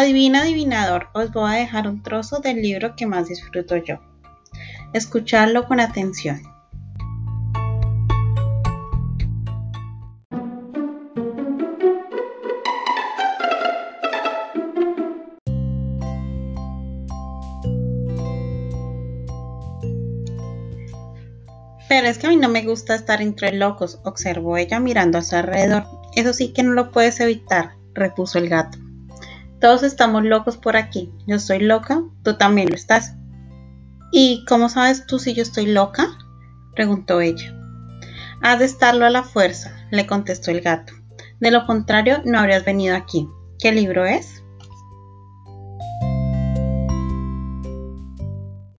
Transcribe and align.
Adivina, 0.00 0.42
adivinador, 0.42 1.08
os 1.12 1.32
voy 1.32 1.50
a 1.50 1.54
dejar 1.54 1.88
un 1.88 2.04
trozo 2.04 2.38
del 2.38 2.62
libro 2.62 2.94
que 2.94 3.04
más 3.04 3.26
disfruto 3.26 3.78
yo. 3.78 3.98
Escuchadlo 4.92 5.66
con 5.66 5.80
atención. 5.80 6.40
Pero 21.88 22.06
es 22.06 22.18
que 22.18 22.28
a 22.28 22.30
mí 22.30 22.36
no 22.36 22.48
me 22.48 22.62
gusta 22.62 22.94
estar 22.94 23.20
entre 23.20 23.52
locos, 23.52 23.98
observó 24.04 24.58
ella 24.58 24.78
mirando 24.78 25.18
a 25.18 25.22
su 25.22 25.34
alrededor. 25.34 25.86
Eso 26.14 26.32
sí 26.32 26.52
que 26.52 26.62
no 26.62 26.74
lo 26.74 26.92
puedes 26.92 27.18
evitar, 27.18 27.72
repuso 27.94 28.38
el 28.38 28.48
gato. 28.48 28.78
Todos 29.60 29.82
estamos 29.82 30.24
locos 30.24 30.56
por 30.56 30.76
aquí. 30.76 31.12
Yo 31.26 31.36
estoy 31.36 31.58
loca, 31.60 32.02
tú 32.22 32.36
también 32.36 32.68
lo 32.68 32.76
estás. 32.76 33.16
¿Y 34.12 34.44
cómo 34.46 34.68
sabes 34.68 35.06
tú 35.06 35.18
si 35.18 35.34
yo 35.34 35.42
estoy 35.42 35.66
loca? 35.66 36.16
preguntó 36.74 37.20
ella. 37.20 37.54
Has 38.40 38.60
de 38.60 38.66
estarlo 38.66 39.04
a 39.04 39.10
la 39.10 39.24
fuerza, 39.24 39.74
le 39.90 40.06
contestó 40.06 40.52
el 40.52 40.60
gato. 40.60 40.92
De 41.40 41.50
lo 41.50 41.66
contrario, 41.66 42.22
no 42.24 42.38
habrías 42.38 42.64
venido 42.64 42.94
aquí. 42.94 43.28
¿Qué 43.58 43.72
libro 43.72 44.04
es? 44.04 44.44